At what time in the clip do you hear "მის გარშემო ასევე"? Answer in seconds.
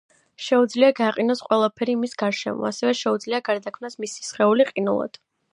2.05-2.97